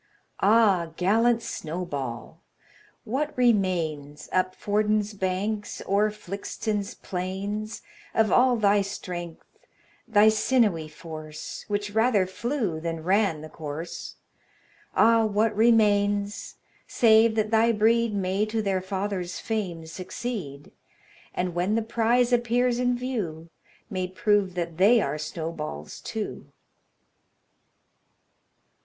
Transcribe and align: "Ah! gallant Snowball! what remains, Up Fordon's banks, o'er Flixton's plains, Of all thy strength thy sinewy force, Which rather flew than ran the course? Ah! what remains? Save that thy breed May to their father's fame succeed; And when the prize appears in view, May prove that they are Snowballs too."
"Ah! 0.41 0.89
gallant 0.97 1.43
Snowball! 1.43 2.39
what 3.03 3.37
remains, 3.37 4.29
Up 4.31 4.55
Fordon's 4.55 5.13
banks, 5.13 5.79
o'er 5.87 6.09
Flixton's 6.09 6.95
plains, 6.95 7.83
Of 8.15 8.31
all 8.31 8.55
thy 8.55 8.81
strength 8.81 9.45
thy 10.07 10.29
sinewy 10.29 10.87
force, 10.87 11.65
Which 11.67 11.91
rather 11.91 12.25
flew 12.25 12.79
than 12.79 13.03
ran 13.03 13.41
the 13.41 13.47
course? 13.49 14.15
Ah! 14.95 15.23
what 15.25 15.55
remains? 15.55 16.55
Save 16.87 17.35
that 17.35 17.51
thy 17.51 17.71
breed 17.71 18.11
May 18.15 18.47
to 18.47 18.59
their 18.63 18.81
father's 18.81 19.39
fame 19.39 19.85
succeed; 19.85 20.71
And 21.35 21.53
when 21.53 21.75
the 21.75 21.83
prize 21.83 22.33
appears 22.33 22.79
in 22.79 22.97
view, 22.97 23.51
May 23.87 24.07
prove 24.07 24.55
that 24.55 24.77
they 24.77 24.99
are 24.99 25.19
Snowballs 25.19 25.99
too." 26.01 26.47